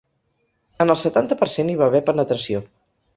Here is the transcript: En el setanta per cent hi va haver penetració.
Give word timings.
En 0.85 0.93
el 0.93 0.97
setanta 1.01 1.37
per 1.41 1.47
cent 1.57 1.69
hi 1.69 1.75
va 1.83 1.91
haver 1.91 2.01
penetració. 2.09 2.63